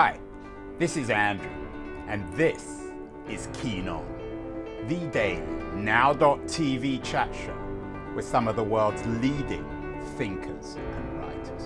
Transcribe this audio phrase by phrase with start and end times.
[0.00, 0.16] Hi,
[0.78, 1.50] this is Andrew,
[2.06, 2.84] and this
[3.28, 4.06] is Keen On,
[4.86, 5.42] the daily
[5.74, 7.58] now.tv chat show
[8.14, 9.66] with some of the world's leading
[10.16, 11.62] thinkers and writers.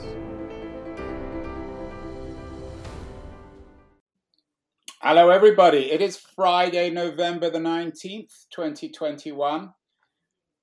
[5.03, 5.91] Hello, everybody.
[5.91, 9.75] It is Friday, November the 19th, 2021.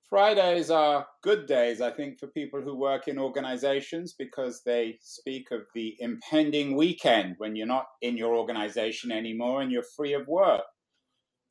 [0.09, 5.51] Fridays are good days, I think, for people who work in organizations because they speak
[5.51, 10.27] of the impending weekend when you're not in your organization anymore and you're free of
[10.27, 10.63] work.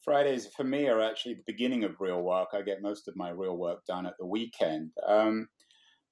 [0.05, 2.49] Fridays for me are actually the beginning of real work.
[2.53, 4.91] I get most of my real work done at the weekend.
[5.07, 5.47] Um,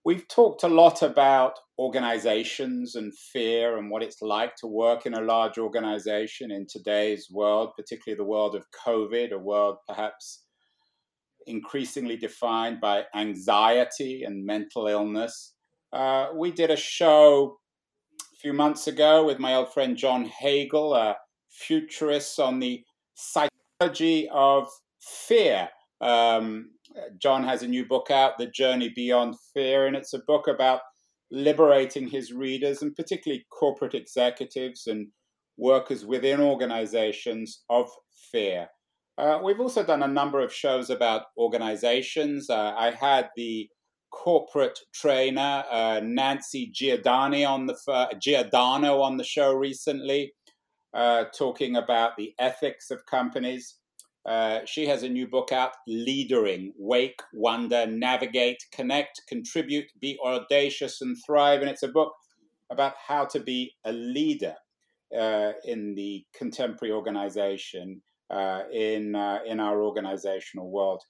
[0.04, 5.15] we've talked a lot about organizations and fear and what it's like to work in
[5.15, 10.45] a large organization in today's world, particularly the world of COVID, a world perhaps
[11.46, 15.54] increasingly defined by anxiety and mental illness.
[15.92, 17.59] Uh, we did a show
[18.20, 21.16] a few months ago with my old friend John Hagel, a
[21.51, 22.82] futurist on the
[23.15, 24.68] psychology of
[25.01, 25.68] fear.
[26.01, 26.70] Um,
[27.20, 30.80] John has a new book out, The Journey Beyond Fear, and it's a book about
[31.30, 35.09] liberating his readers and particularly corporate executives and
[35.57, 37.88] workers within organizations of
[38.30, 38.68] fear.
[39.18, 42.50] Uh, we've also done a number of shows about organizations.
[42.50, 43.68] Uh, I had the
[44.10, 50.32] corporate trainer uh, Nancy Giordani on the Giordano on the show recently,
[50.92, 53.76] uh, talking about the ethics of companies.
[54.26, 61.01] Uh, she has a new book out, Leadering: Wake, Wonder, Navigate, Connect, Contribute, Be Audacious,
[61.01, 61.60] and Thrive.
[61.60, 62.12] And it's a book
[62.70, 64.54] about how to be a leader
[65.16, 71.03] uh, in the contemporary organization uh, in uh, in our organizational world.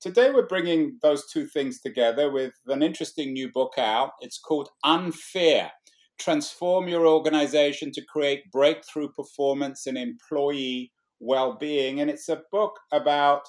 [0.00, 4.10] Today, we're bringing those two things together with an interesting new book out.
[4.20, 5.70] It's called Unfear
[6.18, 12.00] Transform Your Organization to Create Breakthrough Performance and Employee Well Being.
[12.00, 13.42] And it's a book about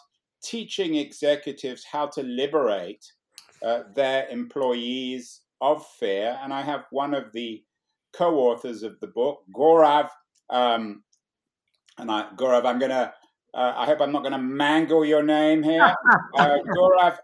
[0.44, 3.04] teaching executives how to liberate
[3.64, 6.38] uh, their employees of fear.
[6.44, 7.64] And I have one of the
[8.16, 10.10] co authors of the book, Gaurav
[10.50, 11.04] um,
[11.98, 13.14] and I, Gaurav, I'm going to,
[13.54, 15.94] uh, I hope I'm not going to mangle your name here.
[16.38, 17.18] uh, Gaurav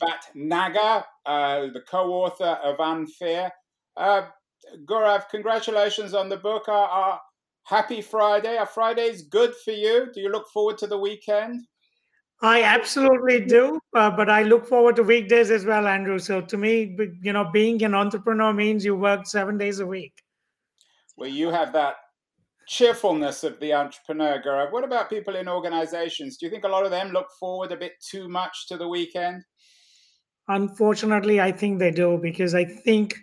[0.00, 3.50] Bhatnagar, uh, the co author of Unfear.
[3.96, 4.22] Uh,
[4.88, 6.64] Gaurav, congratulations on the book.
[6.68, 7.16] Uh,
[7.64, 8.56] happy Friday.
[8.56, 10.08] Are Fridays good for you?
[10.12, 11.66] Do you look forward to the weekend?
[12.42, 16.18] I absolutely do, uh, but I look forward to weekdays as well, Andrew.
[16.18, 20.12] So to me, you know, being an entrepreneur means you work seven days a week.
[21.16, 21.96] Well, you have that
[22.66, 24.72] cheerfulness of the entrepreneur, Gaurav.
[24.72, 26.36] What about people in organizations?
[26.36, 28.88] Do you think a lot of them look forward a bit too much to the
[28.88, 29.42] weekend?
[30.48, 33.16] Unfortunately, I think they do because I think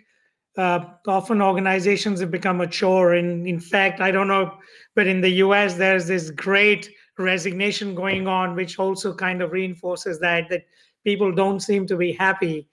[0.56, 3.14] uh, often organizations have become a chore.
[3.14, 4.52] And in fact, I don't know,
[4.94, 6.88] but in the US, there's this great
[7.18, 10.64] resignation going on, which also kind of reinforces that that
[11.04, 12.68] people don't seem to be happy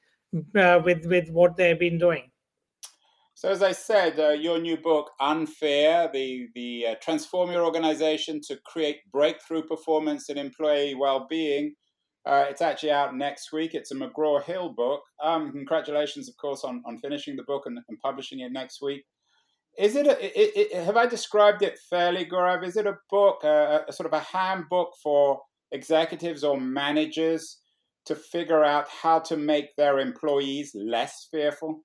[0.56, 2.31] uh, with with what they've been doing.
[3.42, 8.40] So, as I said, uh, your new book, Unfear, the, the uh, Transform Your Organization
[8.48, 11.74] to Create Breakthrough Performance and Employee Well-Being,
[12.24, 13.74] uh, it's actually out next week.
[13.74, 15.02] It's a McGraw-Hill book.
[15.24, 19.02] Um, congratulations, of course, on, on finishing the book and, and publishing it next week.
[19.76, 22.64] Is it, a, it, it, have I described it fairly, Gaurav?
[22.64, 25.40] Is it a book, a, a sort of a handbook for
[25.72, 27.58] executives or managers
[28.06, 31.82] to figure out how to make their employees less fearful?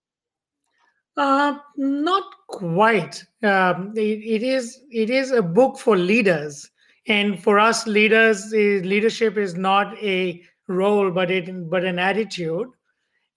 [1.17, 3.25] Uh, not quite.
[3.43, 6.71] Um, it, it is it is a book for leaders,
[7.09, 12.69] and for us leaders, leadership is not a role, but it but an attitude.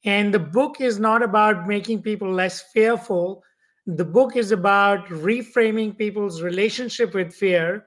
[0.04, 3.44] And the book is not about making people less fearful.
[3.86, 7.86] The book is about reframing people's relationship with fear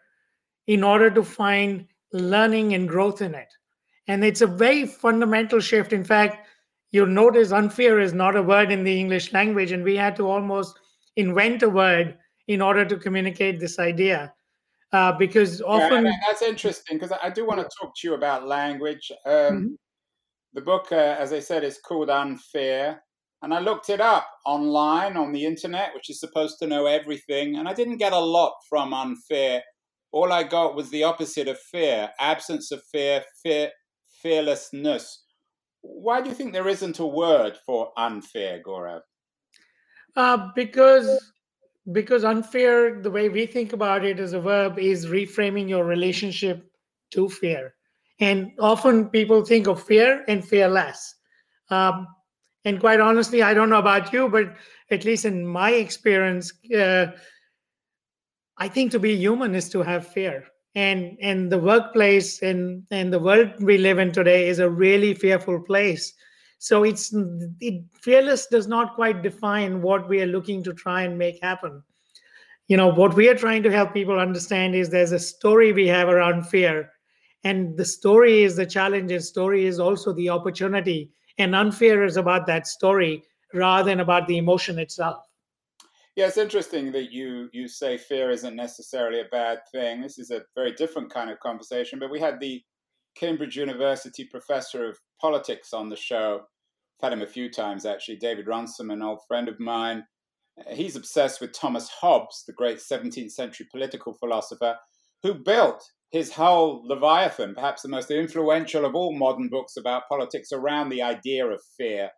[0.67, 3.49] in order to find learning and growth in it.
[4.09, 5.93] And it's a very fundamental shift.
[5.93, 6.47] In fact,
[6.93, 10.29] you'll notice unfear is not a word in the English language, and we had to
[10.29, 10.79] almost
[11.17, 12.17] invent a word
[12.47, 14.33] in order to communicate this idea.
[14.93, 18.47] Uh, because often yeah, that's interesting because I do want to talk to you about
[18.47, 19.11] language.
[19.25, 19.67] Um, mm-hmm.
[20.53, 22.99] The book, uh, as I said, is called Unfear,
[23.41, 27.57] and I looked it up online on the internet, which is supposed to know everything,
[27.57, 29.63] and I didn't get a lot from Unfear.
[30.13, 33.71] All I got was the opposite of fear: absence of fear, fear,
[34.23, 35.22] fearlessness
[35.83, 39.03] why do you think there isn't a word for unfear, Gaurav?
[40.17, 41.33] Uh, because
[41.93, 46.71] because unfear, the way we think about it as a verb, is reframing your relationship
[47.11, 47.75] to fear.
[48.21, 51.17] And often people think of fear and fearless.
[51.71, 52.07] Um,
[52.65, 54.55] and quite honestly, I don't know about you, but
[54.91, 57.07] at least in my experience, uh,
[58.59, 60.45] I think to be human is to have fear.
[60.75, 65.13] And and the workplace and and the world we live in today is a really
[65.13, 66.15] fearful place.
[66.59, 67.13] So it's
[67.61, 71.83] it, fearless does not quite define what we are looking to try and make happen.
[72.69, 75.89] You know what we are trying to help people understand is there's a story we
[75.89, 76.91] have around fear,
[77.45, 79.13] and the story is the challenge.
[79.13, 84.27] And story is also the opportunity, and unfear is about that story rather than about
[84.27, 85.27] the emotion itself.
[86.15, 90.03] Yeah, it's interesting that you you say fear isn't necessarily a bad thing.
[90.03, 91.99] This is a very different kind of conversation.
[91.99, 92.63] But we had the
[93.17, 96.41] Cambridge University professor of politics on the show.
[97.03, 98.17] I've had him a few times actually.
[98.17, 100.05] David Runciman, an old friend of mine.
[100.71, 104.77] He's obsessed with Thomas Hobbes, the great 17th century political philosopher,
[105.23, 110.53] who built his whole Leviathan, perhaps the most influential of all modern books about politics,
[110.53, 112.11] around the idea of fear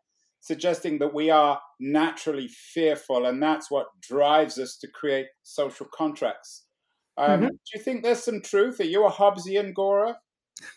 [0.44, 6.67] suggesting that we are naturally fearful, and that's what drives us to create social contracts.
[7.17, 7.46] Um, mm-hmm.
[7.46, 8.79] Do you think there's some truth?
[8.81, 10.17] Are you a Hobbesian, Gaurav?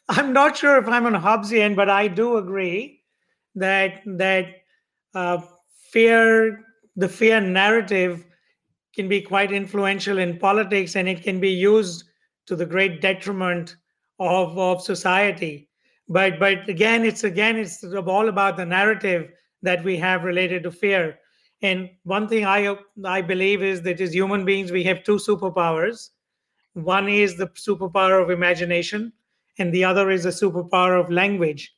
[0.08, 3.02] I'm not sure if I'm a Hobbesian, but I do agree
[3.56, 4.46] that that
[5.14, 5.42] uh,
[5.92, 6.64] fear,
[6.96, 8.26] the fear narrative,
[8.96, 12.06] can be quite influential in politics, and it can be used
[12.46, 13.76] to the great detriment
[14.18, 15.68] of of society.
[16.08, 19.30] But but again, it's again it's all about the narrative
[19.62, 21.20] that we have related to fear.
[21.62, 26.10] And one thing I I believe is that as human beings we have two superpowers.
[26.74, 29.12] One is the superpower of imagination,
[29.58, 31.74] and the other is the superpower of language.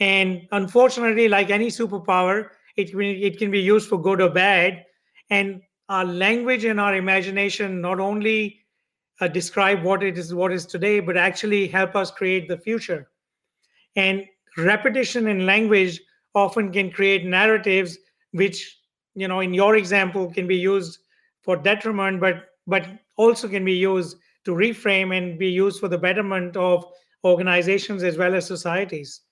[0.00, 4.84] And unfortunately, like any superpower, it it can be used for good or bad.
[5.30, 8.60] And our language and our imagination not only
[9.20, 13.10] uh, describe what it is what is today, but actually help us create the future.
[13.96, 14.24] And
[14.56, 16.00] repetition in language
[16.38, 17.98] often can create narratives
[18.32, 18.58] which
[19.14, 20.98] you know in your example can be used
[21.42, 22.36] for detriment but
[22.66, 22.86] but
[23.16, 26.84] also can be used to reframe and be used for the betterment of
[27.24, 29.22] organizations as well as societies.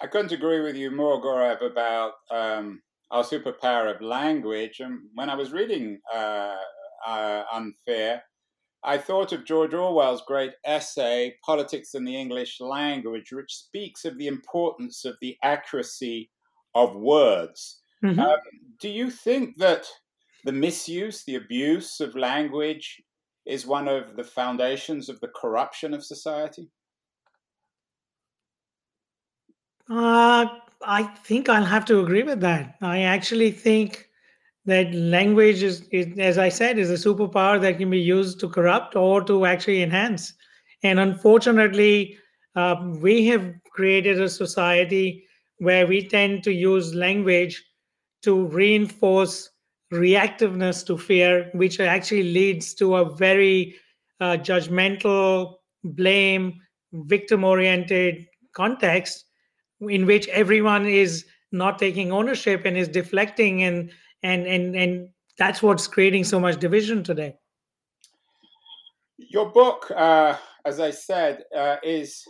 [0.00, 4.80] I couldn't agree with you more Gaurav about um, our superpower of language.
[4.80, 6.56] And when i was reading uh,
[7.06, 8.20] uh, unfear
[8.84, 14.18] I thought of George Orwell's great essay, Politics in the English Language, which speaks of
[14.18, 16.30] the importance of the accuracy
[16.74, 17.80] of words.
[18.04, 18.18] Mm-hmm.
[18.18, 18.38] Um,
[18.80, 19.86] do you think that
[20.44, 23.00] the misuse, the abuse of language
[23.46, 26.68] is one of the foundations of the corruption of society?
[29.88, 30.46] Uh,
[30.84, 32.76] I think I'll have to agree with that.
[32.80, 34.08] I actually think
[34.64, 38.48] that language is, is, as I said, is a superpower that can be used to
[38.48, 40.34] corrupt or to actually enhance.
[40.82, 42.16] And unfortunately,
[42.54, 45.24] uh, we have created a society
[45.58, 47.62] where we tend to use language
[48.22, 49.50] to reinforce
[49.92, 53.74] reactiveness to fear, which actually leads to a very
[54.20, 55.54] uh, judgmental,
[55.84, 56.60] blame,
[56.92, 59.24] victim oriented context
[59.80, 63.90] in which everyone is not taking ownership and is deflecting and
[64.22, 65.08] and and and
[65.38, 67.36] that's what's creating so much division today.
[69.18, 72.24] Your book uh, as i said uh, is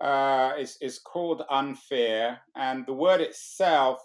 [0.00, 4.00] uh, is is called unfear and the word itself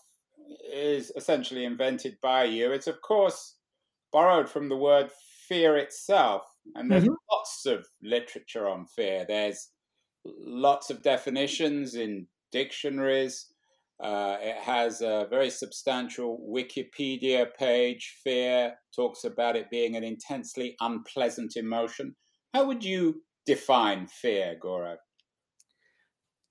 [0.71, 2.71] is essentially invented by you.
[2.71, 3.55] It's of course
[4.11, 5.09] borrowed from the word
[5.47, 6.43] fear itself
[6.75, 7.13] and there's mm-hmm.
[7.31, 9.25] lots of literature on fear.
[9.27, 9.69] There's
[10.25, 13.47] lots of definitions in dictionaries
[14.01, 18.15] uh, it has a very substantial Wikipedia page.
[18.23, 22.15] Fear talks about it being an intensely unpleasant emotion.
[22.53, 24.97] How would you define fear, Gaurav?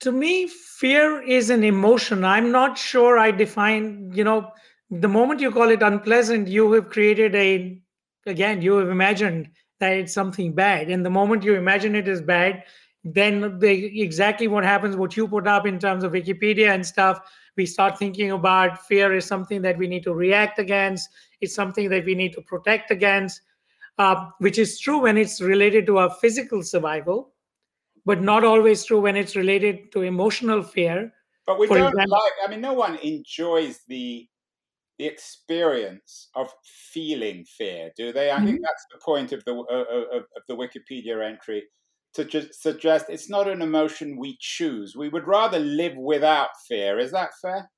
[0.00, 2.24] To me, fear is an emotion.
[2.24, 4.50] I'm not sure I define, you know,
[4.90, 7.80] the moment you call it unpleasant, you have created a,
[8.26, 9.48] again, you have imagined
[9.80, 10.88] that it's something bad.
[10.88, 12.62] And the moment you imagine it is bad,
[13.04, 17.20] then the, exactly what happens, what you put up in terms of Wikipedia and stuff,
[17.56, 21.08] we start thinking about fear is something that we need to react against.
[21.40, 23.40] It's something that we need to protect against,
[23.98, 27.32] uh, which is true when it's related to our physical survival,
[28.04, 31.12] but not always true when it's related to emotional fear.
[31.46, 32.48] But we For don't example, like.
[32.48, 34.28] I mean, no one enjoys the
[34.98, 36.52] the experience of
[36.92, 38.32] feeling fear, do they?
[38.32, 38.46] I mm-hmm.
[38.46, 41.62] think that's the point of the uh, of, of the Wikipedia entry
[42.14, 44.96] to just suggest it's not an emotion we choose.
[44.96, 46.98] We would rather live without fear.
[46.98, 47.70] Is that fair?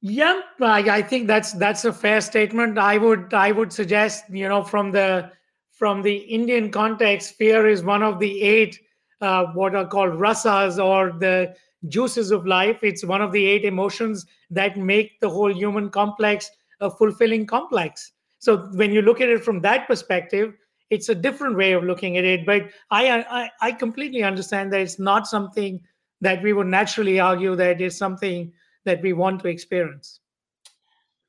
[0.00, 2.78] Yeah, I, I think that's that's a fair statement.
[2.78, 5.30] I would I would suggest you know from the
[5.72, 8.78] from the Indian context, fear is one of the eight
[9.20, 11.54] uh, what are called rasas or the
[11.88, 12.78] juices of life.
[12.82, 18.12] It's one of the eight emotions that make the whole human complex a fulfilling complex.
[18.38, 20.52] So when you look at it from that perspective,
[20.94, 22.46] it's a different way of looking at it.
[22.46, 23.02] But I,
[23.40, 25.80] I, I completely understand that it's not something
[26.20, 28.52] that we would naturally argue that is something
[28.84, 30.20] that we want to experience.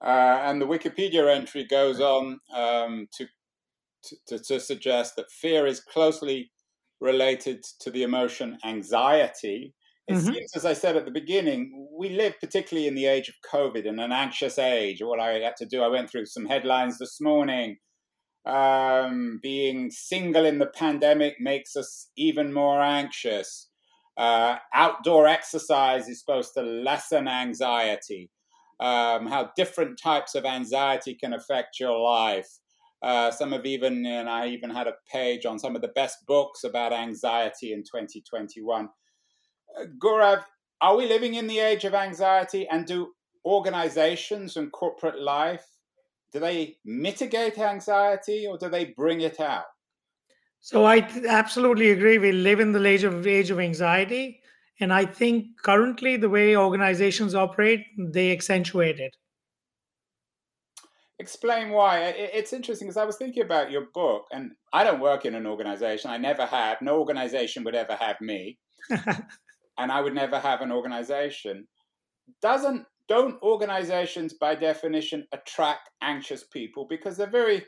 [0.03, 3.27] Uh, and the Wikipedia entry goes on um, to,
[4.27, 6.51] to, to suggest that fear is closely
[7.01, 9.73] related to the emotion anxiety.
[10.07, 10.33] It mm-hmm.
[10.33, 13.85] seems, as I said at the beginning, we live particularly in the age of COVID,
[13.85, 15.01] in an anxious age.
[15.01, 17.77] What I had to do, I went through some headlines this morning.
[18.45, 23.69] Um, being single in the pandemic makes us even more anxious.
[24.17, 28.29] Uh, outdoor exercise is supposed to lessen anxiety.
[28.79, 32.59] Um, how different types of anxiety can affect your life.
[33.01, 36.25] Uh, some have even, and I even had a page on some of the best
[36.27, 38.89] books about anxiety in 2021.
[39.79, 40.43] Uh, Gaurav,
[40.81, 42.67] are we living in the age of anxiety?
[42.67, 43.11] And do
[43.45, 45.74] organizations and corporate life
[46.35, 49.63] do they mitigate anxiety or do they bring it out?
[50.59, 52.17] So I th- absolutely agree.
[52.17, 54.41] We live in the age of age of anxiety,
[54.81, 59.15] and I think currently the way organizations operate, they accentuate it.
[61.19, 61.99] Explain why.
[61.99, 65.47] It's interesting because I was thinking about your book, and I don't work in an
[65.47, 66.11] organization.
[66.11, 66.81] I never have.
[66.81, 71.65] No organization would ever have me, and I would never have an organization.
[72.41, 77.65] Doesn't don't organizations by definition attract anxious people because they're very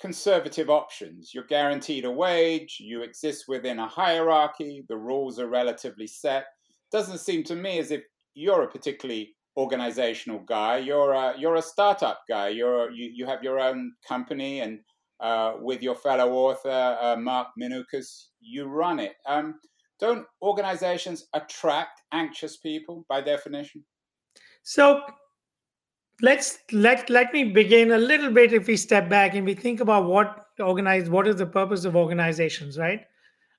[0.00, 1.32] conservative options.
[1.34, 6.46] You're guaranteed a wage, you exist within a hierarchy, the rules are relatively set.
[6.92, 8.02] Doesn't seem to me as if
[8.34, 10.78] you're a particularly organizational guy.
[10.78, 12.48] You're a you're a startup guy.
[12.48, 14.78] You're you, you have your own company, and
[15.20, 19.14] uh, with your fellow author uh, Mark Minukas, you run it.
[19.26, 19.56] Um,
[20.00, 23.84] don't organizations attract anxious people by definition?
[24.68, 25.00] So
[26.20, 29.80] let's let let me begin a little bit if we step back and we think
[29.80, 33.06] about what organize what is the purpose of organizations right?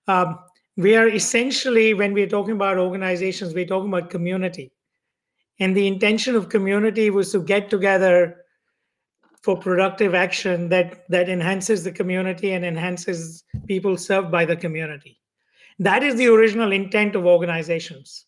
[0.08, 0.38] Um,
[0.78, 4.72] we are essentially when we're talking about organizations we're talking about community.
[5.60, 8.46] And the intention of community was to get together
[9.42, 15.20] for productive action that that enhances the community and enhances people served by the community.
[15.80, 18.26] That is the original intent of organizations.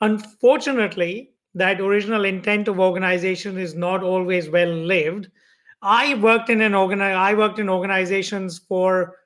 [0.00, 5.30] Unfortunately that original intent of organization is not always well lived.
[5.82, 9.16] I worked in an organi- I worked in organizations for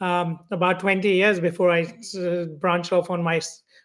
[0.00, 1.82] um, about 20 years before I
[2.18, 3.40] uh, branched off on my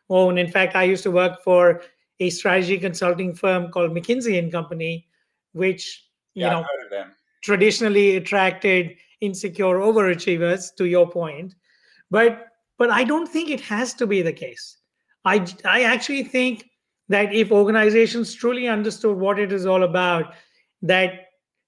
[0.09, 0.37] own.
[0.37, 1.81] In fact, I used to work for
[2.19, 5.07] a strategy consulting firm called McKinsey and Company,
[5.53, 7.05] which you yeah, know
[7.41, 10.75] traditionally attracted insecure overachievers.
[10.77, 11.55] To your point,
[12.09, 12.47] but
[12.77, 14.77] but I don't think it has to be the case.
[15.25, 16.65] I I actually think
[17.09, 20.33] that if organizations truly understood what it is all about,
[20.81, 21.27] that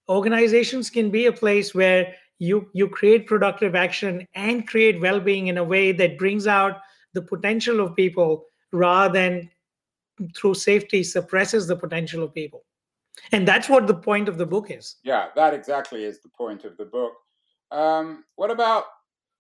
[0.09, 5.57] organizations can be a place where you you create productive action and create well-being in
[5.57, 6.79] a way that brings out
[7.13, 9.49] the potential of people rather than
[10.35, 12.63] through safety suppresses the potential of people.
[13.31, 14.97] And that's what the point of the book is.
[15.03, 17.13] Yeah that exactly is the point of the book.
[17.71, 18.85] Um, what about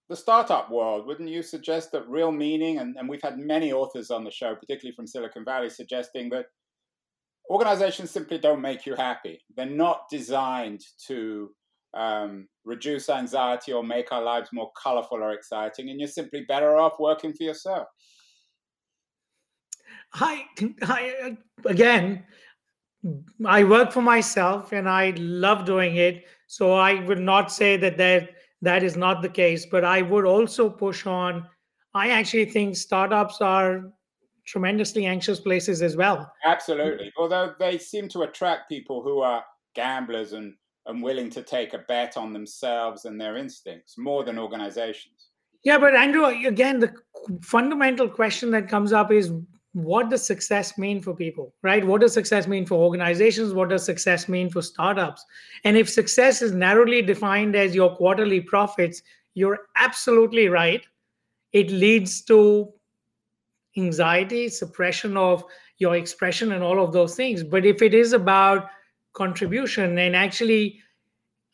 [0.09, 4.09] the startup world, wouldn't you suggest that real meaning, and, and we've had many authors
[4.09, 6.45] on the show, particularly from Silicon Valley, suggesting that
[7.49, 9.41] organizations simply don't make you happy.
[9.55, 11.49] They're not designed to
[11.93, 16.77] um, reduce anxiety or make our lives more colorful or exciting, and you're simply better
[16.77, 17.87] off working for yourself.
[20.13, 20.45] I,
[20.83, 22.23] I again,
[23.45, 26.25] I work for myself and I love doing it.
[26.47, 28.29] So I would not say that that
[28.61, 29.65] that is not the case.
[29.65, 31.47] But I would also push on.
[31.93, 33.91] I actually think startups are
[34.45, 36.31] tremendously anxious places as well.
[36.45, 37.11] Absolutely.
[37.17, 39.43] Although they seem to attract people who are
[39.75, 40.53] gamblers and,
[40.85, 45.29] and willing to take a bet on themselves and their instincts more than organizations.
[45.63, 46.93] Yeah, but Andrew, again, the
[47.41, 49.33] fundamental question that comes up is
[49.73, 51.85] what does success mean for people right?
[51.85, 53.53] What does success mean for organizations?
[53.53, 55.23] What does success mean for startups?
[55.63, 59.01] And if success is narrowly defined as your quarterly profits
[59.37, 60.83] you're absolutely right.
[61.53, 62.73] It leads to
[63.77, 65.43] anxiety suppression of
[65.77, 67.43] your expression and all of those things.
[67.43, 68.67] But if it is about
[69.13, 70.79] contribution and actually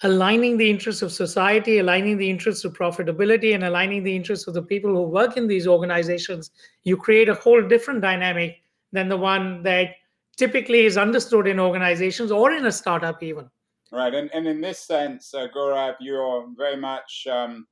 [0.04, 4.54] aligning the interests of society, aligning the interests of profitability, and aligning the interests of
[4.54, 6.52] the people who work in these organizations,
[6.84, 9.96] you create a whole different dynamic than the one that
[10.38, 13.50] typically is understood in organizations or in a startup, even.
[13.92, 14.14] Right.
[14.14, 17.68] And, and in this sense, uh, Gaurav, you're very much um,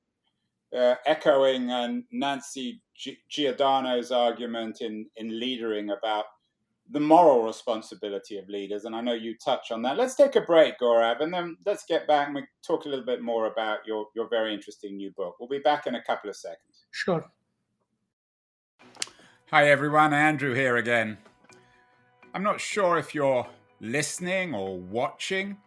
[0.76, 6.26] uh, echoing uh, Nancy G- Giordano's argument in, in Leadering about
[6.90, 9.98] the moral responsibility of leaders, and I know you touch on that.
[9.98, 13.06] Let's take a break, Gaurav, and then let's get back and we talk a little
[13.06, 15.36] bit more about your, your very interesting new book.
[15.40, 16.86] We'll be back in a couple of seconds.
[16.92, 17.24] Sure.
[19.52, 20.14] Hi, everyone.
[20.14, 21.18] Andrew here again.
[22.34, 23.48] I'm not sure if you're
[23.80, 25.58] listening or watching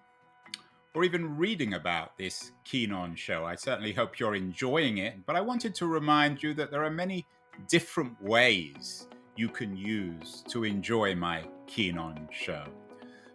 [0.94, 3.44] or even reading about this Keen On show.
[3.44, 6.90] I certainly hope you're enjoying it, but I wanted to remind you that there are
[6.90, 7.26] many
[7.68, 12.64] different ways you can use to enjoy my Keen On show.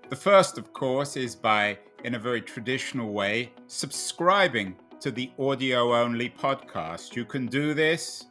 [0.09, 5.95] The first, of course, is by, in a very traditional way, subscribing to the audio
[5.95, 7.15] only podcast.
[7.15, 8.25] You can do this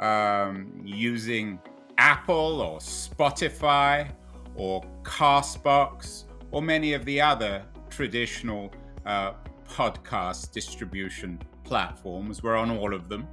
[0.00, 1.58] um, using
[1.98, 4.10] Apple or Spotify
[4.54, 8.72] or Castbox or many of the other traditional
[9.06, 9.32] uh,
[9.68, 12.42] podcast distribution platforms.
[12.42, 13.26] We're on all of them.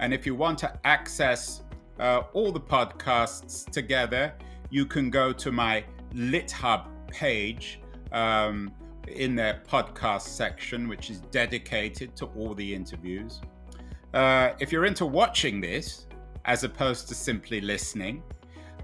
[0.00, 1.62] And if you want to access
[1.98, 4.34] uh, all the podcasts together,
[4.70, 5.84] you can go to my
[6.14, 7.80] LitHub page
[8.12, 8.72] um,
[9.08, 13.40] in their podcast section, which is dedicated to all the interviews.
[14.12, 16.06] Uh, if you're into watching this,
[16.44, 18.22] as opposed to simply listening,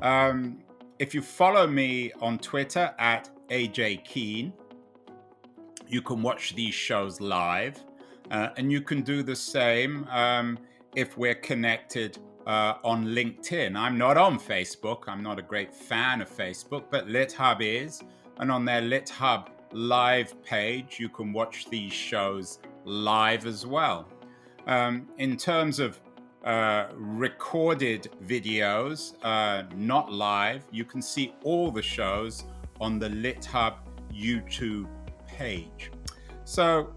[0.03, 0.59] um,
[0.99, 4.53] if you follow me on Twitter at AJ Keen,
[5.89, 7.83] you can watch these shows live.
[8.31, 10.57] Uh, and you can do the same um,
[10.95, 13.77] if we're connected uh, on LinkedIn.
[13.77, 15.05] I'm not on Facebook.
[15.07, 18.03] I'm not a great fan of Facebook, but LitHub is.
[18.39, 24.09] And on their LitHub live page, you can watch these shows live as well.
[24.67, 26.01] Um, in terms of
[26.45, 32.45] uh, recorded videos, uh, not live, you can see all the shows
[32.81, 33.75] on the LitHub
[34.13, 34.89] YouTube
[35.27, 35.91] page.
[36.45, 36.93] So,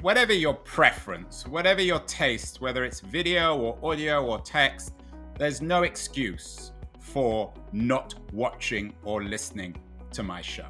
[0.00, 4.92] whatever your preference, whatever your taste, whether it's video or audio or text,
[5.36, 9.74] there's no excuse for not watching or listening
[10.12, 10.68] to my show.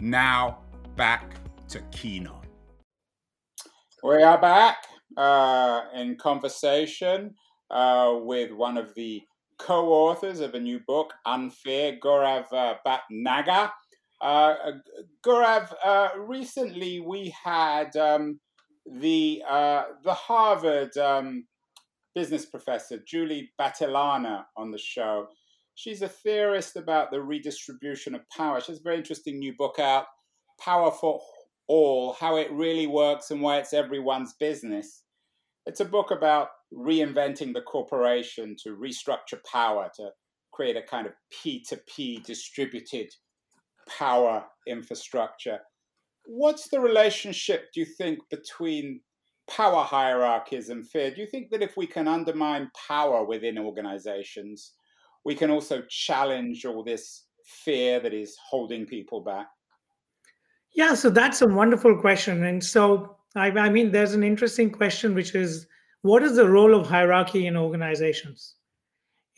[0.00, 0.58] Now,
[0.94, 1.36] back
[1.68, 2.28] to Keen
[4.02, 4.76] We are back
[5.16, 7.34] uh, in conversation
[7.70, 9.22] uh, with one of the
[9.58, 13.70] co authors of a new book, Unfear, Gaurav uh, Bhatnagar.
[14.20, 14.54] Uh,
[15.26, 18.38] uh, recently we had um,
[18.92, 21.46] the uh, the Harvard um,
[22.14, 25.28] business professor Julie Battilana on the show.
[25.74, 28.60] She's a theorist about the redistribution of power.
[28.60, 30.06] She has a very interesting new book out,
[30.60, 31.20] Power for
[31.68, 35.02] All: How It Really Works and Why It's Everyone's Business.
[35.66, 40.10] It's a book about reinventing the corporation to restructure power to
[40.52, 43.08] create a kind of P2P distributed
[43.88, 45.58] power infrastructure.
[46.26, 49.00] What's the relationship, do you think, between
[49.48, 51.10] power hierarchies and fear?
[51.10, 54.72] Do you think that if we can undermine power within organizations,
[55.24, 59.46] we can also challenge all this fear that is holding people back?
[60.74, 62.44] Yeah, so that's a wonderful question.
[62.44, 65.66] And so, I, I mean, there's an interesting question, which is
[66.02, 68.54] what is the role of hierarchy in organizations?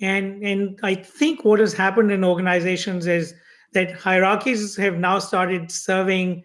[0.00, 3.34] And, and I think what has happened in organizations is
[3.72, 6.44] that hierarchies have now started serving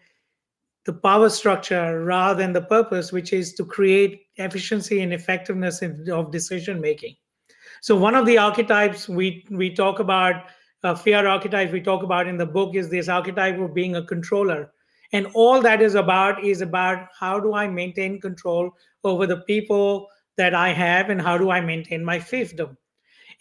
[0.86, 6.32] the power structure rather than the purpose, which is to create efficiency and effectiveness of
[6.32, 7.16] decision making.
[7.82, 10.46] So one of the archetypes we we talk about,
[10.84, 14.06] uh, fear archetypes we talk about in the book is this archetype of being a
[14.06, 14.72] controller,
[15.14, 18.72] and all that is about is about how do I maintain control
[19.04, 22.76] over the people that I have, and how do I maintain my fiefdom.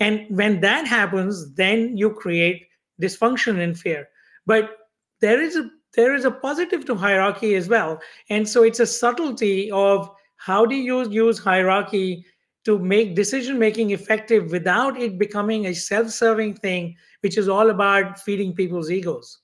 [0.01, 2.67] And when that happens, then you create
[3.01, 4.09] dysfunction and fear.
[4.47, 4.77] But
[5.21, 8.01] there is a there is a positive to hierarchy as well.
[8.31, 12.25] And so it's a subtlety of how do you use hierarchy
[12.65, 17.71] to make decision making effective without it becoming a self serving thing, which is all
[17.71, 19.41] about feeding people's egos.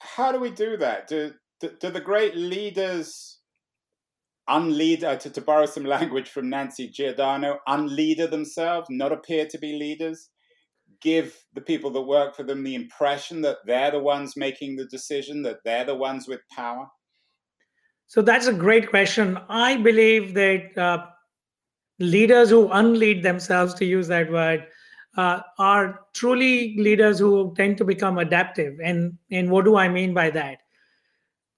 [0.00, 1.06] How do we do that?
[1.06, 3.38] Do, do, do the great leaders
[4.48, 9.58] unlead, uh, to, to borrow some language from Nancy Giordano, unleader themselves, not appear to
[9.58, 10.29] be leaders?
[11.00, 14.86] Give the people that work for them the impression that they're the ones making the
[14.86, 16.86] decision, that they're the ones with power?
[18.06, 19.38] So that's a great question.
[19.48, 21.06] I believe that uh,
[21.98, 24.66] leaders who unlead themselves, to use that word,
[25.16, 28.78] uh, are truly leaders who tend to become adaptive.
[28.82, 30.58] And, and what do I mean by that?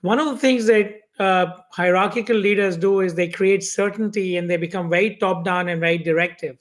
[0.02, 4.56] One of the things that uh, hierarchical leaders do is they create certainty and they
[4.56, 6.58] become very top down and very directive.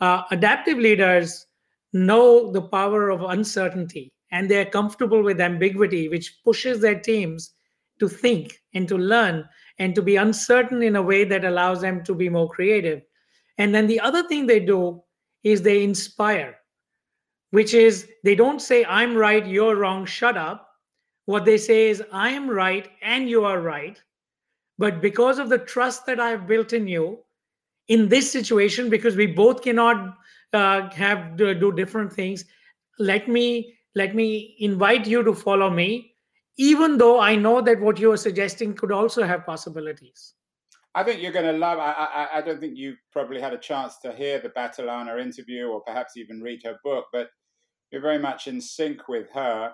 [0.00, 1.46] Uh, adaptive leaders
[1.92, 7.54] know the power of uncertainty and they're comfortable with ambiguity, which pushes their teams
[8.00, 12.02] to think and to learn and to be uncertain in a way that allows them
[12.04, 13.02] to be more creative.
[13.58, 15.02] And then the other thing they do
[15.42, 16.58] is they inspire.
[17.50, 20.68] which is they don't say, I'm right, you're wrong, shut up.
[21.26, 24.02] What they say is, I am right and you are right.
[24.78, 27.18] But because of the trust that I have built in you,
[27.88, 30.16] in this situation, because we both cannot
[30.52, 32.44] uh, have do different things,
[32.98, 36.14] let me let me invite you to follow me,
[36.56, 40.34] even though I know that what you are suggesting could also have possibilities.
[40.94, 41.78] I think you're going to love.
[41.78, 45.68] I, I, I don't think you probably had a chance to hear the Battilana interview
[45.68, 47.28] or perhaps even read her book, but
[47.90, 49.72] you're very much in sync with her.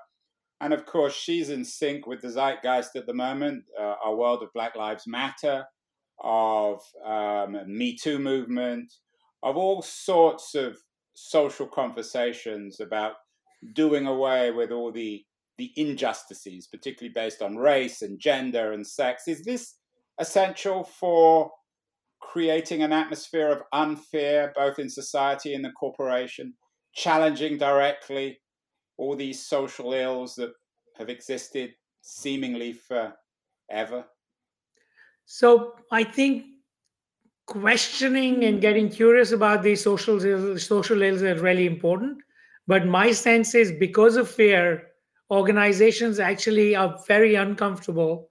[0.61, 4.43] And of course, she's in sync with the zeitgeist at the moment, uh, our world
[4.43, 5.65] of Black Lives Matter,
[6.21, 8.93] of um, Me Too movement,
[9.43, 10.77] of all sorts of
[11.15, 13.15] social conversations about
[13.75, 15.25] doing away with all the
[15.59, 19.25] the injustices, particularly based on race and gender and sex.
[19.27, 19.75] Is this
[20.21, 21.51] essential for
[22.21, 26.55] creating an atmosphere of unfear, both in society and the corporation,
[26.95, 28.39] challenging directly
[28.99, 30.53] all these social ills that
[30.97, 31.73] have existed
[32.03, 34.05] seemingly forever?
[35.27, 36.45] So I think
[37.49, 40.21] questioning and getting curious about these social
[40.59, 42.19] social ills is really important.
[42.67, 44.83] But my sense is because of fear,
[45.31, 48.29] organizations actually are very uncomfortable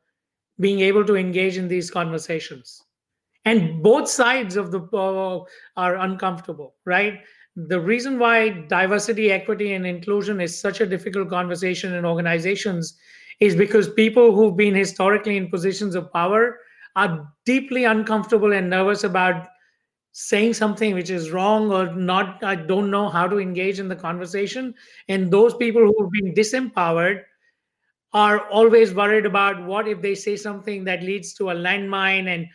[0.59, 2.83] being able to engage in these conversations.
[3.45, 5.43] And both sides of the uh,
[5.77, 7.21] are uncomfortable, right?
[7.55, 12.97] The reason why diversity, equity, and inclusion is such a difficult conversation in organizations
[13.39, 16.59] is because people who've been historically in positions of power
[16.97, 19.47] are deeply uncomfortable and nervous about
[20.11, 23.95] saying something which is wrong or not i don't know how to engage in the
[23.95, 24.73] conversation.
[25.07, 27.21] And those people who have been disempowered
[28.13, 32.47] are always worried about what if they say something that leads to a landmine and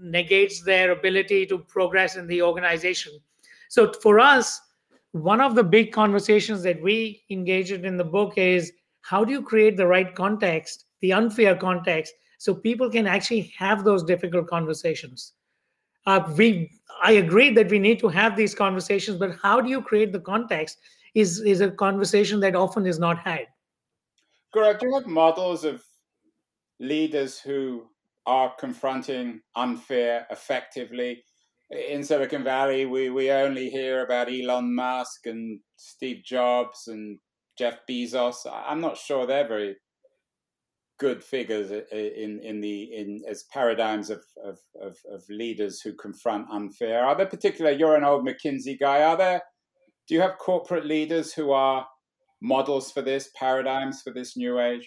[0.00, 3.12] negates their ability to progress in the organization.
[3.68, 4.60] So for us
[5.12, 9.42] one of the big conversations that we engaged in the book is how do you
[9.42, 15.34] create the right context the unfear context so people can actually have those difficult conversations
[16.06, 16.70] uh, we
[17.02, 20.20] I agree that we need to have these conversations, but how do you create the
[20.20, 20.78] context
[21.14, 23.46] is is a conversation that often is not had.
[24.52, 25.82] Do you have models of
[26.78, 27.86] leaders who
[28.26, 31.24] are confronting unfear effectively?
[31.70, 37.18] In Silicon Valley, we, we only hear about Elon Musk and Steve Jobs and
[37.58, 38.46] Jeff Bezos.
[38.46, 39.76] I'm not sure they're very
[41.04, 46.46] good figures in in the in as paradigms of, of, of, of, leaders who confront
[46.50, 47.00] unfear?
[47.08, 47.70] Are there particular?
[47.70, 49.02] You're an old McKinsey guy.
[49.02, 49.42] Are there?
[50.06, 51.86] Do you have corporate leaders who are
[52.40, 54.86] models for this paradigms for this new age?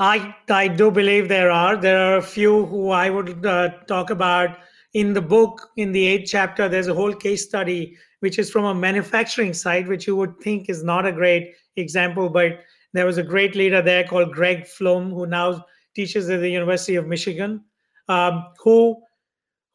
[0.00, 1.76] I I do believe there are.
[1.76, 4.58] There are a few who I would uh, talk about
[4.94, 5.68] in the book.
[5.76, 9.88] In the eighth chapter, there's a whole case study which is from a manufacturing site,
[9.88, 12.58] which you would think is not a great example, but
[12.92, 16.96] there was a great leader there called Greg Flom, who now teaches at the University
[16.96, 17.64] of Michigan,
[18.08, 19.00] um, who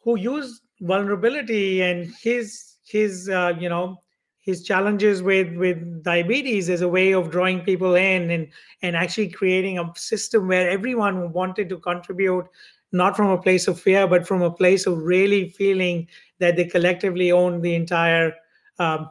[0.02, 4.02] who used vulnerability and his his uh, you know
[4.40, 8.48] his challenges with with diabetes as a way of drawing people in and
[8.82, 12.46] and actually creating a system where everyone wanted to contribute
[12.92, 16.08] not from a place of fear but from a place of really feeling
[16.40, 18.34] that they collectively own the entire
[18.78, 19.10] um,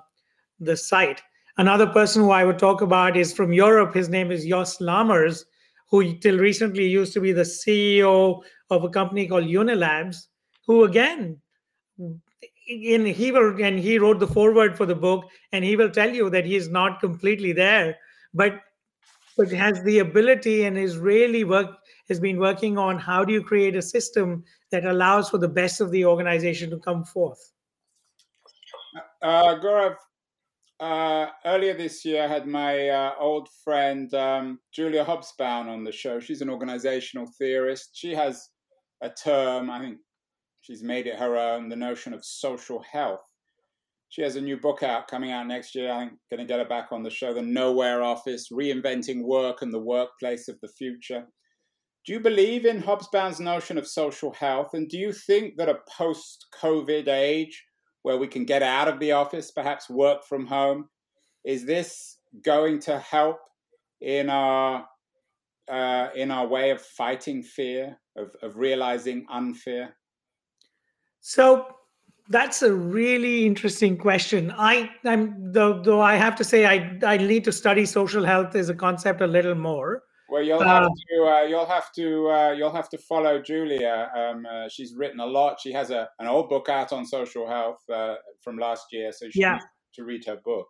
[0.61, 1.23] the site
[1.57, 3.95] Another person who I would talk about is from Europe.
[3.95, 5.45] His name is Jos Lammers,
[5.89, 10.27] who till recently used to be the CEO of a company called Unilabs,
[10.67, 11.41] who again,
[12.67, 16.13] in he will and he wrote the foreword for the book, and he will tell
[16.13, 17.97] you that he is not completely there,
[18.33, 18.61] but
[19.37, 21.77] but has the ability and is really work
[22.09, 25.81] has been working on how do you create a system that allows for the best
[25.81, 27.53] of the organization to come forth.
[29.23, 29.97] Uh, Gaurav,
[30.81, 35.93] uh, earlier this year, I had my uh, old friend um, Julia Hobsbawm on the
[35.93, 36.21] show.
[36.21, 37.91] She's an organizational theorist.
[37.95, 38.49] She has
[39.03, 39.99] a term, I think
[40.63, 43.23] she's made it her own, the notion of social health.
[44.09, 45.91] She has a new book out coming out next year.
[45.91, 49.75] I'm going to get her back on the show, The Nowhere Office Reinventing Work and
[49.75, 51.27] the Workplace of the Future.
[52.07, 54.71] Do you believe in Hobsbawm's notion of social health?
[54.75, 57.65] And do you think that a post COVID age,
[58.05, 60.89] where we can get out of the office, perhaps work from home.
[61.43, 63.39] Is this going to help
[64.01, 64.87] in our
[65.71, 69.89] uh, in our way of fighting fear, of, of realizing unfear?
[71.21, 71.67] So
[72.29, 74.53] that's a really interesting question.
[74.57, 78.55] I, I'm though, though I have to say I I need to study social health
[78.55, 80.03] as a concept a little more.
[80.29, 84.11] Well, you'll have uh, to uh, you'll have to uh, you'll have to follow Julia.
[84.17, 85.61] Um, uh, she's written a lot.
[85.61, 89.29] She has a an old book out on social health uh, from last year, so
[89.31, 89.59] she yeah.
[89.95, 90.67] to read her book.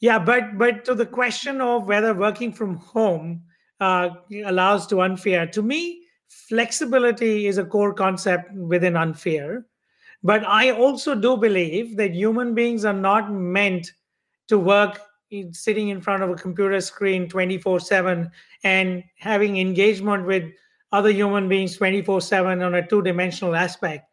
[0.00, 3.42] Yeah, but but to the question of whether working from home
[3.80, 4.10] uh,
[4.44, 9.64] allows to unfear, to me, flexibility is a core concept within unfear.
[10.22, 13.92] But I also do believe that human beings are not meant
[14.48, 15.00] to work
[15.52, 18.30] sitting in front of a computer screen 24 7
[18.64, 20.44] and having engagement with
[20.92, 24.06] other human beings 24 7 on a two dimensional aspect.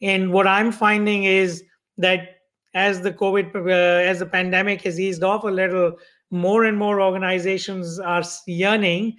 [0.00, 1.64] And what I'm finding is
[1.98, 2.40] that
[2.74, 5.96] as the COVID, uh, as the pandemic has eased off a little,
[6.30, 9.16] more and more organizations are yearning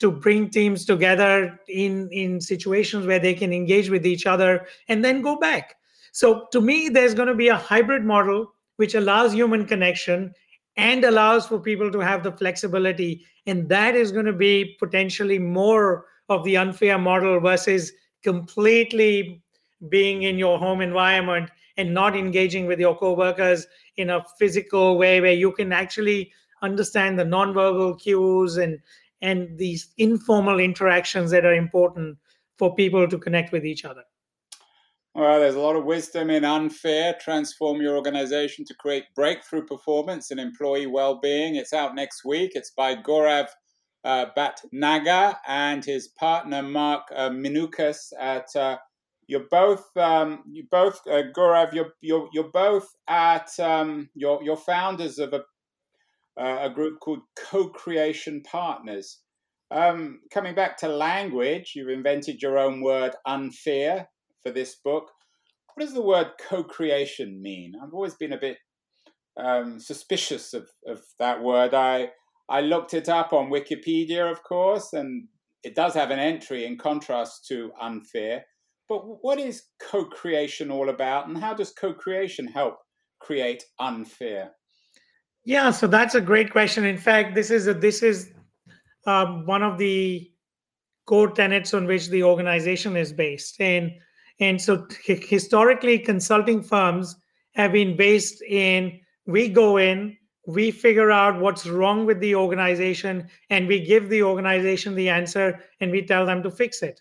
[0.00, 5.04] to bring teams together in in situations where they can engage with each other and
[5.04, 5.76] then go back
[6.12, 10.32] so to me there's going to be a hybrid model which allows human connection
[10.76, 15.38] and allows for people to have the flexibility and that is going to be potentially
[15.38, 19.42] more of the unfear model versus completely
[19.88, 25.20] being in your home environment and not engaging with your coworkers in a physical way
[25.20, 26.30] where you can actually
[26.62, 28.78] understand the nonverbal cues and
[29.22, 32.16] and these informal interactions that are important
[32.56, 34.02] for people to connect with each other.
[35.12, 37.18] Well, there's a lot of wisdom in unfear.
[37.20, 41.56] Transform your organization to create breakthrough performance and employee well-being.
[41.56, 42.52] It's out next week.
[42.54, 43.48] It's by Gaurav
[44.04, 48.12] uh, Bhatnagar and his partner Mark uh, Minukas.
[48.20, 48.78] At uh,
[49.26, 51.72] you're both um, you both uh, Gaurav.
[51.72, 55.40] You're you're you're both at um, you're you're founders of a
[56.40, 59.18] uh, a group called Co-Creation Partners.
[59.72, 64.06] Um, coming back to language, you've invented your own word unfear
[64.42, 65.10] for this book.
[65.74, 67.74] What does the word co creation mean?
[67.82, 68.58] I've always been a bit
[69.38, 71.74] um, suspicious of, of that word.
[71.74, 72.10] I,
[72.48, 75.28] I looked it up on Wikipedia, of course, and
[75.62, 78.42] it does have an entry in contrast to unfear.
[78.88, 82.78] But what is co creation all about, and how does co creation help
[83.20, 84.50] create unfear?
[85.44, 86.84] Yeah, so that's a great question.
[86.84, 88.32] In fact, this is a, this is
[89.06, 90.28] um, one of the
[91.06, 93.92] core tenets on which the organization is based, and
[94.40, 97.16] and so historically, consulting firms
[97.52, 103.28] have been based in we go in, we figure out what's wrong with the organization,
[103.50, 107.00] and we give the organization the answer and we tell them to fix it.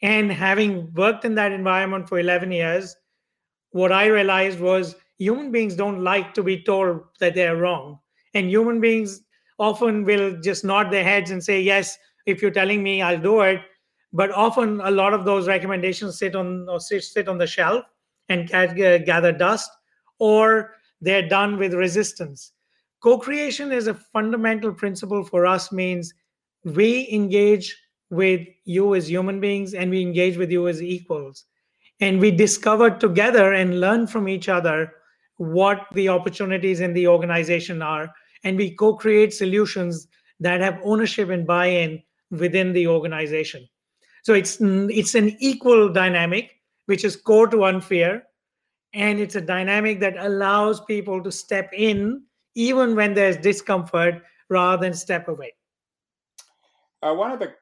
[0.00, 2.96] And having worked in that environment for 11 years,
[3.72, 7.98] what I realized was human beings don't like to be told that they're wrong.
[8.32, 9.20] And human beings
[9.58, 13.40] often will just nod their heads and say, Yes, if you're telling me, I'll do
[13.40, 13.60] it
[14.12, 17.84] but often a lot of those recommendations sit on sit, sit on the shelf
[18.28, 19.70] and gather dust
[20.18, 22.52] or they're done with resistance.
[23.02, 26.12] Co-creation is a fundamental principle for us means
[26.64, 27.76] we engage
[28.10, 31.44] with you as human beings and we engage with you as equals.
[32.00, 34.92] And we discover together and learn from each other
[35.36, 38.12] what the opportunities in the organization are.
[38.44, 40.08] And we co-create solutions
[40.40, 43.66] that have ownership and buy-in within the organization
[44.22, 48.22] so it's it's an equal dynamic, which is core to unfear,
[48.92, 52.22] and it's a dynamic that allows people to step in
[52.54, 55.52] even when there's discomfort rather than step away.
[57.02, 57.54] Uh, one of the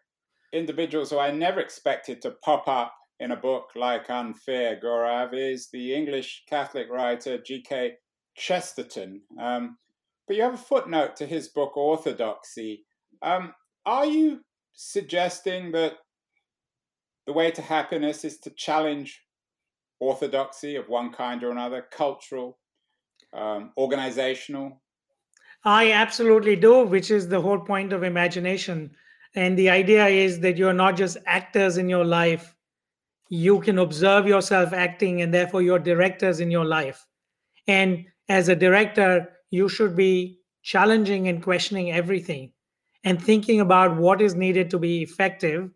[0.52, 5.68] individuals who I never expected to pop up in a book like Unfear, Gaurav, is
[5.70, 7.94] the English Catholic writer G.K.
[8.36, 9.20] Chesterton.
[9.40, 9.76] Um,
[10.26, 12.84] but you have a footnote to his book Orthodoxy.
[13.22, 13.52] Um,
[13.86, 14.40] are you
[14.72, 15.94] suggesting that
[17.28, 19.22] the way to happiness is to challenge
[20.00, 22.56] orthodoxy of one kind or another, cultural,
[23.34, 24.80] um, organizational.
[25.62, 28.92] I absolutely do, which is the whole point of imagination.
[29.34, 32.56] And the idea is that you're not just actors in your life,
[33.28, 37.06] you can observe yourself acting, and therefore you're directors in your life.
[37.66, 42.52] And as a director, you should be challenging and questioning everything
[43.04, 45.68] and thinking about what is needed to be effective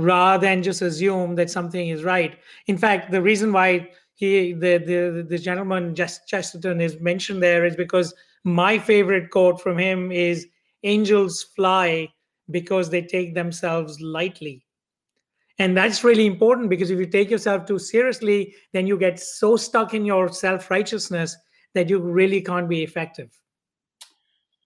[0.00, 2.38] rather than just assume that something is right.
[2.66, 7.64] In fact, the reason why he the the the gentleman just Chesterton is mentioned there
[7.64, 10.46] is because my favorite quote from him is
[10.82, 12.08] angels fly
[12.50, 14.64] because they take themselves lightly.
[15.58, 19.56] And that's really important because if you take yourself too seriously, then you get so
[19.56, 21.36] stuck in your self righteousness
[21.74, 23.30] that you really can't be effective.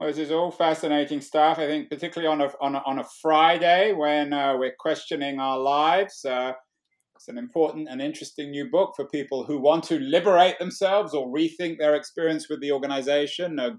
[0.07, 1.59] This is all fascinating stuff.
[1.59, 5.59] I think, particularly on a on a, on a Friday when uh, we're questioning our
[5.59, 6.25] lives.
[6.25, 6.53] Uh,
[7.17, 11.29] it's an important and interesting new book for people who want to liberate themselves or
[11.29, 13.59] rethink their experience with the organization.
[13.59, 13.71] Uh,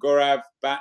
[0.64, 0.80] Bat,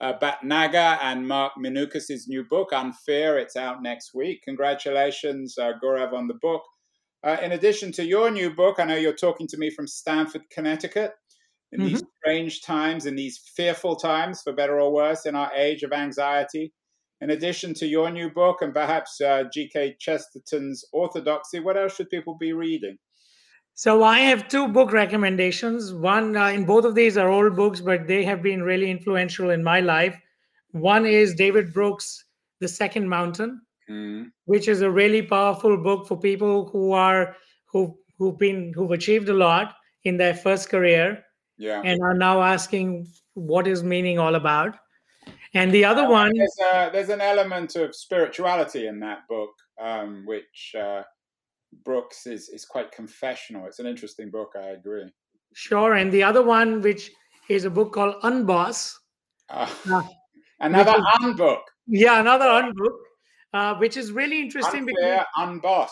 [0.00, 3.38] uh, Bhatnagar and Mark Minukas' new book, Unfear.
[3.38, 4.40] It's out next week.
[4.42, 6.62] Congratulations, uh, on the book.
[7.24, 10.42] Uh, in addition to your new book, I know you're talking to me from Stamford,
[10.50, 11.12] Connecticut.
[11.72, 11.88] In mm-hmm.
[11.88, 15.92] these strange times, in these fearful times, for better or worse, in our age of
[15.92, 16.72] anxiety.
[17.20, 19.96] In addition to your new book and perhaps uh, G.K.
[20.00, 22.98] Chesterton's Orthodoxy, what else should people be reading?
[23.74, 25.94] So I have two book recommendations.
[25.94, 29.50] One, uh, in both of these are old books, but they have been really influential
[29.50, 30.18] in my life.
[30.72, 32.24] One is David Brooks'
[32.60, 34.26] The Second Mountain, mm.
[34.44, 39.28] which is a really powerful book for people who are who who've been who've achieved
[39.28, 41.24] a lot in their first career,
[41.58, 44.76] yeah, and are now asking what is meaning all about.
[45.54, 49.50] And the other uh, one, there's, a, there's an element of spirituality in that book,
[49.80, 50.74] um, which.
[50.78, 51.02] Uh,
[51.84, 53.66] Brooks is is quite confessional.
[53.66, 54.52] It's an interesting book.
[54.56, 55.04] I agree.
[55.54, 57.10] Sure, and the other one, which
[57.48, 58.94] is a book called Unboss.
[59.48, 60.02] Uh, uh,
[60.60, 61.60] another is, unbook.
[61.86, 62.96] Yeah, another unbook,
[63.54, 64.82] uh, which is really interesting.
[64.82, 65.90] Unfear, because, unboss.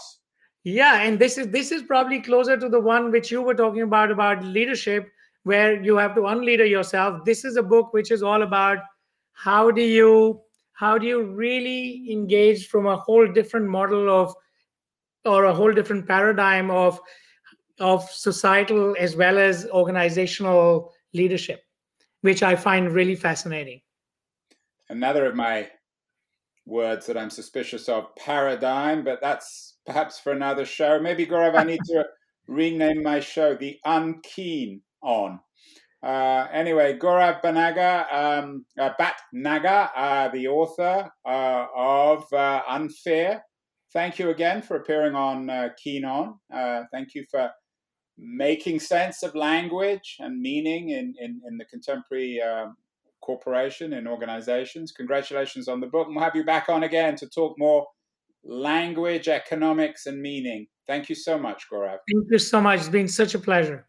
[0.65, 3.83] Yeah, and this is this is probably closer to the one which you were talking
[3.83, 5.09] about about leadership,
[5.45, 7.25] where you have to unleader yourself.
[7.25, 8.79] This is a book which is all about
[9.33, 10.41] how do you
[10.73, 14.35] how do you really engage from a whole different model of
[15.25, 17.01] or a whole different paradigm of
[17.79, 21.63] of societal as well as organizational leadership
[22.21, 23.81] which i find really fascinating.
[24.89, 25.71] Another of my
[26.67, 31.01] words that i'm suspicious of paradigm but that's perhaps for another show.
[31.01, 32.05] Maybe gaurav i need to
[32.47, 35.41] rename my show the unkeen on
[36.03, 43.41] uh, anyway, Gaurav Banaga, um, uh, Bat Naga, uh, the author uh, of uh, Unfear,
[43.93, 46.39] thank you again for appearing on uh, Keen On.
[46.53, 47.51] Uh, thank you for
[48.17, 52.77] making sense of language and meaning in, in, in the contemporary um,
[53.21, 54.93] corporation and organizations.
[54.93, 56.07] Congratulations on the book.
[56.07, 57.87] And we'll have you back on again to talk more
[58.43, 60.67] language, economics, and meaning.
[60.87, 61.99] Thank you so much, Gaurav.
[62.11, 62.81] Thank you so much.
[62.81, 63.87] It's been such a pleasure.